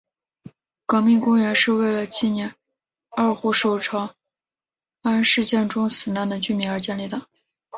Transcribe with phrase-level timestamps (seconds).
[0.87, 2.55] 革命公园是为了纪念
[3.11, 4.15] 二虎守长
[5.03, 7.27] 安事件中死难的军民而建立的。